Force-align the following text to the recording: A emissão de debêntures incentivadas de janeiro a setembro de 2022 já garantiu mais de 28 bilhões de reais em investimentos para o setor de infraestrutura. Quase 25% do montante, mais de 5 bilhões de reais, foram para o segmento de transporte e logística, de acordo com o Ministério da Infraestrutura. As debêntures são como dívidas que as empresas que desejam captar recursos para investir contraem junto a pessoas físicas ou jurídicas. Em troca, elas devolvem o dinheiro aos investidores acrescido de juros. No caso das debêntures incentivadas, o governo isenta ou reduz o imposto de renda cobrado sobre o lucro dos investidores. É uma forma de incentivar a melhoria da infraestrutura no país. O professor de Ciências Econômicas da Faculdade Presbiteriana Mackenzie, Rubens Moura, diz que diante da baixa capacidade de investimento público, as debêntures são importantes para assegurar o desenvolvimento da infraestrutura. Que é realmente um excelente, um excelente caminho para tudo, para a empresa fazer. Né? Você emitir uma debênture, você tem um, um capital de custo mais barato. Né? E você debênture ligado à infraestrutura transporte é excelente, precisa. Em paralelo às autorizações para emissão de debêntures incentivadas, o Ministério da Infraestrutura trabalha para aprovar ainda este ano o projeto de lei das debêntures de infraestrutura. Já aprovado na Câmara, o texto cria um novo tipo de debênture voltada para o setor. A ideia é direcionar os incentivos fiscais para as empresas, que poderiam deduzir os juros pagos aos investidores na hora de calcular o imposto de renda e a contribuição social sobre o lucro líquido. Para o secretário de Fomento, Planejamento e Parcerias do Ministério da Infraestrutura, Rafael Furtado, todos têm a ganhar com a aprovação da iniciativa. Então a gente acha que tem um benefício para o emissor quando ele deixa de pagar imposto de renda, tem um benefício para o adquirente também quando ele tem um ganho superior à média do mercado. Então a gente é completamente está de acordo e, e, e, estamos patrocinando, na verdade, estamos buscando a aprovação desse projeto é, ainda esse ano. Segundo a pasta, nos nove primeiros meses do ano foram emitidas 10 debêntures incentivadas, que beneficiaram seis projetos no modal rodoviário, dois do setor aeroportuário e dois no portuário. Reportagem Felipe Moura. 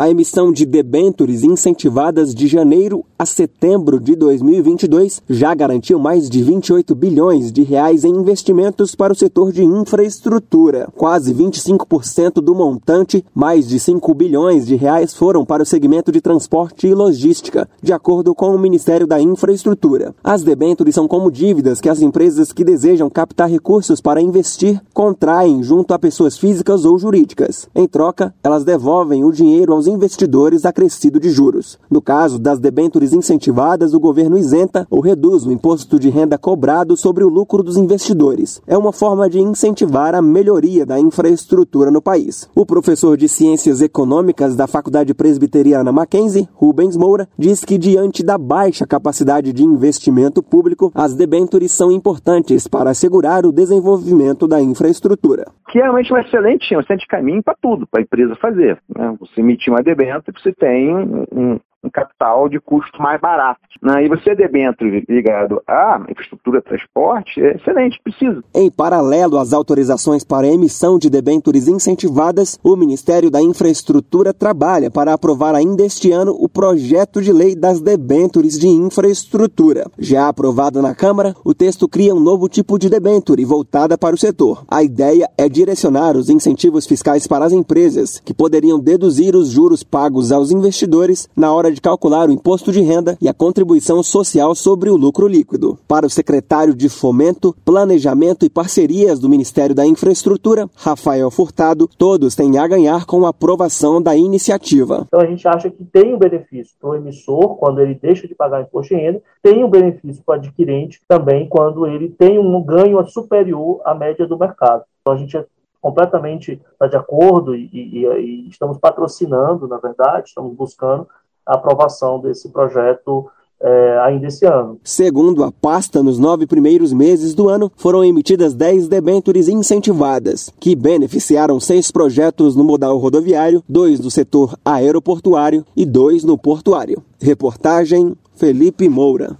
A 0.00 0.08
emissão 0.08 0.52
de 0.52 0.64
debêntures 0.64 1.42
incentivadas 1.42 2.32
de 2.32 2.46
janeiro 2.46 3.04
a 3.18 3.26
setembro 3.26 3.98
de 3.98 4.14
2022 4.14 5.20
já 5.28 5.52
garantiu 5.52 5.98
mais 5.98 6.30
de 6.30 6.40
28 6.40 6.94
bilhões 6.94 7.50
de 7.50 7.64
reais 7.64 8.04
em 8.04 8.10
investimentos 8.10 8.94
para 8.94 9.12
o 9.12 9.16
setor 9.16 9.50
de 9.50 9.64
infraestrutura. 9.64 10.88
Quase 10.96 11.34
25% 11.34 12.34
do 12.34 12.54
montante, 12.54 13.24
mais 13.34 13.66
de 13.66 13.80
5 13.80 14.14
bilhões 14.14 14.68
de 14.68 14.76
reais, 14.76 15.12
foram 15.14 15.44
para 15.44 15.64
o 15.64 15.66
segmento 15.66 16.12
de 16.12 16.20
transporte 16.20 16.86
e 16.86 16.94
logística, 16.94 17.68
de 17.82 17.92
acordo 17.92 18.36
com 18.36 18.54
o 18.54 18.58
Ministério 18.58 19.04
da 19.04 19.20
Infraestrutura. 19.20 20.14
As 20.22 20.44
debêntures 20.44 20.94
são 20.94 21.08
como 21.08 21.28
dívidas 21.28 21.80
que 21.80 21.88
as 21.88 22.00
empresas 22.00 22.52
que 22.52 22.62
desejam 22.62 23.10
captar 23.10 23.50
recursos 23.50 24.00
para 24.00 24.22
investir 24.22 24.80
contraem 24.94 25.60
junto 25.60 25.92
a 25.92 25.98
pessoas 25.98 26.38
físicas 26.38 26.84
ou 26.84 26.96
jurídicas. 27.00 27.68
Em 27.74 27.88
troca, 27.88 28.32
elas 28.44 28.62
devolvem 28.62 29.24
o 29.24 29.32
dinheiro 29.32 29.72
aos 29.72 29.87
investidores 29.88 30.64
acrescido 30.64 31.18
de 31.18 31.30
juros. 31.30 31.78
No 31.90 32.00
caso 32.00 32.38
das 32.38 32.58
debêntures 32.58 33.12
incentivadas, 33.12 33.94
o 33.94 34.00
governo 34.00 34.38
isenta 34.38 34.86
ou 34.90 35.00
reduz 35.00 35.44
o 35.44 35.52
imposto 35.52 35.98
de 35.98 36.08
renda 36.08 36.38
cobrado 36.38 36.96
sobre 36.96 37.24
o 37.24 37.28
lucro 37.28 37.62
dos 37.62 37.76
investidores. 37.76 38.62
É 38.66 38.76
uma 38.76 38.92
forma 38.92 39.28
de 39.28 39.40
incentivar 39.40 40.14
a 40.14 40.22
melhoria 40.22 40.84
da 40.84 41.00
infraestrutura 41.00 41.90
no 41.90 42.02
país. 42.02 42.48
O 42.54 42.66
professor 42.66 43.16
de 43.16 43.28
Ciências 43.28 43.80
Econômicas 43.80 44.54
da 44.54 44.66
Faculdade 44.66 45.14
Presbiteriana 45.14 45.92
Mackenzie, 45.92 46.48
Rubens 46.54 46.96
Moura, 46.96 47.28
diz 47.38 47.64
que 47.64 47.78
diante 47.78 48.22
da 48.22 48.36
baixa 48.36 48.86
capacidade 48.86 49.52
de 49.52 49.64
investimento 49.64 50.42
público, 50.42 50.92
as 50.94 51.14
debêntures 51.14 51.72
são 51.72 51.90
importantes 51.90 52.66
para 52.66 52.90
assegurar 52.90 53.46
o 53.46 53.52
desenvolvimento 53.52 54.46
da 54.46 54.60
infraestrutura. 54.60 55.46
Que 55.70 55.78
é 55.78 55.82
realmente 55.82 56.12
um 56.12 56.18
excelente, 56.18 56.74
um 56.74 56.80
excelente 56.80 57.06
caminho 57.06 57.42
para 57.42 57.56
tudo, 57.60 57.86
para 57.86 58.00
a 58.00 58.02
empresa 58.02 58.34
fazer. 58.36 58.78
Né? 58.94 59.14
Você 59.20 59.40
emitir 59.40 59.72
uma 59.72 59.77
debênture, 59.82 60.32
você 60.32 60.52
tem 60.52 60.94
um, 60.94 61.60
um 61.88 61.90
capital 61.90 62.48
de 62.48 62.60
custo 62.60 63.00
mais 63.02 63.20
barato. 63.20 63.60
Né? 63.82 64.04
E 64.04 64.08
você 64.08 64.34
debênture 64.34 65.04
ligado 65.08 65.62
à 65.66 66.00
infraestrutura 66.08 66.60
transporte 66.60 67.40
é 67.40 67.56
excelente, 67.56 68.00
precisa. 68.02 68.42
Em 68.54 68.70
paralelo 68.70 69.38
às 69.38 69.52
autorizações 69.52 70.22
para 70.22 70.46
emissão 70.46 70.98
de 70.98 71.08
debêntures 71.08 71.66
incentivadas, 71.66 72.58
o 72.62 72.76
Ministério 72.76 73.30
da 73.30 73.40
Infraestrutura 73.40 74.32
trabalha 74.32 74.90
para 74.90 75.14
aprovar 75.14 75.54
ainda 75.54 75.84
este 75.84 76.12
ano 76.12 76.36
o 76.38 76.48
projeto 76.48 77.22
de 77.22 77.32
lei 77.32 77.56
das 77.56 77.80
debêntures 77.80 78.58
de 78.58 78.68
infraestrutura. 78.68 79.86
Já 79.98 80.28
aprovado 80.28 80.82
na 80.82 80.94
Câmara, 80.94 81.34
o 81.44 81.54
texto 81.54 81.88
cria 81.88 82.14
um 82.14 82.20
novo 82.20 82.48
tipo 82.48 82.78
de 82.78 82.90
debênture 82.90 83.44
voltada 83.44 83.96
para 83.96 84.14
o 84.14 84.18
setor. 84.18 84.64
A 84.68 84.82
ideia 84.82 85.28
é 85.38 85.48
direcionar 85.48 86.16
os 86.16 86.28
incentivos 86.28 86.86
fiscais 86.86 87.26
para 87.26 87.44
as 87.44 87.52
empresas, 87.52 88.20
que 88.24 88.34
poderiam 88.34 88.78
deduzir 88.78 89.34
os 89.34 89.50
juros 89.50 89.82
pagos 89.82 90.32
aos 90.32 90.50
investidores 90.50 91.28
na 91.36 91.52
hora 91.52 91.70
de 91.72 91.77
calcular 91.80 92.28
o 92.28 92.32
imposto 92.32 92.72
de 92.72 92.80
renda 92.80 93.16
e 93.20 93.28
a 93.28 93.34
contribuição 93.34 94.02
social 94.02 94.54
sobre 94.54 94.90
o 94.90 94.96
lucro 94.96 95.26
líquido. 95.26 95.78
Para 95.86 96.06
o 96.06 96.10
secretário 96.10 96.74
de 96.74 96.88
Fomento, 96.88 97.54
Planejamento 97.64 98.44
e 98.44 98.50
Parcerias 98.50 99.18
do 99.18 99.28
Ministério 99.28 99.74
da 99.74 99.86
Infraestrutura, 99.86 100.68
Rafael 100.76 101.30
Furtado, 101.30 101.88
todos 101.98 102.34
têm 102.34 102.58
a 102.58 102.66
ganhar 102.66 103.06
com 103.06 103.24
a 103.26 103.30
aprovação 103.30 104.00
da 104.02 104.16
iniciativa. 104.16 105.04
Então 105.06 105.20
a 105.20 105.26
gente 105.26 105.46
acha 105.46 105.70
que 105.70 105.84
tem 105.84 106.14
um 106.14 106.18
benefício 106.18 106.74
para 106.80 106.90
o 106.90 106.94
emissor 106.94 107.56
quando 107.56 107.80
ele 107.80 107.94
deixa 107.94 108.26
de 108.26 108.34
pagar 108.34 108.62
imposto 108.62 108.94
de 108.94 109.00
renda, 109.00 109.22
tem 109.42 109.64
um 109.64 109.70
benefício 109.70 110.22
para 110.24 110.36
o 110.36 110.38
adquirente 110.38 111.00
também 111.06 111.48
quando 111.48 111.86
ele 111.86 112.08
tem 112.08 112.38
um 112.38 112.62
ganho 112.62 113.04
superior 113.06 113.80
à 113.84 113.94
média 113.94 114.26
do 114.26 114.38
mercado. 114.38 114.84
Então 115.00 115.14
a 115.14 115.16
gente 115.16 115.36
é 115.36 115.44
completamente 115.80 116.60
está 116.72 116.86
de 116.86 116.96
acordo 116.96 117.54
e, 117.54 117.68
e, 117.72 118.06
e, 118.06 118.48
estamos 118.48 118.78
patrocinando, 118.78 119.66
na 119.68 119.78
verdade, 119.78 120.28
estamos 120.28 120.54
buscando 120.54 121.06
a 121.48 121.54
aprovação 121.54 122.20
desse 122.20 122.50
projeto 122.50 123.26
é, 123.60 123.98
ainda 124.04 124.26
esse 124.28 124.46
ano. 124.46 124.78
Segundo 124.84 125.42
a 125.42 125.50
pasta, 125.50 126.02
nos 126.02 126.18
nove 126.18 126.46
primeiros 126.46 126.92
meses 126.92 127.34
do 127.34 127.48
ano 127.48 127.72
foram 127.76 128.04
emitidas 128.04 128.54
10 128.54 128.86
debêntures 128.86 129.48
incentivadas, 129.48 130.52
que 130.60 130.76
beneficiaram 130.76 131.58
seis 131.58 131.90
projetos 131.90 132.54
no 132.54 132.62
modal 132.62 132.98
rodoviário, 132.98 133.62
dois 133.68 133.98
do 133.98 134.10
setor 134.10 134.56
aeroportuário 134.64 135.64
e 135.74 135.84
dois 135.84 136.22
no 136.22 136.38
portuário. 136.38 137.02
Reportagem 137.20 138.14
Felipe 138.36 138.88
Moura. 138.88 139.36